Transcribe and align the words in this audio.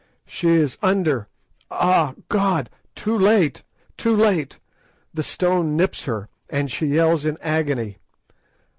She 0.25 0.47
is 0.49 0.79
under—ah! 0.81 2.15
god! 2.27 2.71
too 2.95 3.15
late! 3.15 3.61
too 3.97 4.15
late! 4.15 4.57
The 5.13 5.21
stone 5.21 5.75
nips 5.77 6.05
her, 6.05 6.27
and 6.49 6.71
she 6.71 6.87
yells 6.87 7.23
in 7.23 7.37
agony. 7.39 7.99